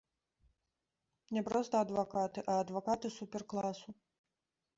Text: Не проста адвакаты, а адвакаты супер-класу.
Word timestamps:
Не 1.37 1.43
проста 1.49 1.75
адвакаты, 1.87 2.39
а 2.55 2.57
адвакаты 2.63 3.07
супер-класу. 3.19 3.89